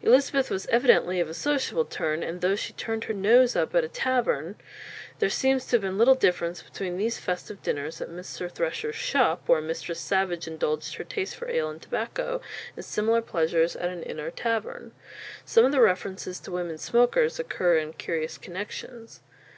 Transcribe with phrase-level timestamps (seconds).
[0.00, 3.82] Elizabeth was evidently of a sociable turn, and though she turned her nose up at
[3.82, 4.54] a tavern,
[5.18, 8.48] there seems to have been little difference between these festive dinners at Mr.
[8.48, 12.40] Thresher's "shopp," where Mistress Savage indulged her taste for ale and tobacco,
[12.76, 14.92] and similar pleasures at an inn or tavern.
[15.44, 19.18] Some of the references to women smokers occur in curious connexions.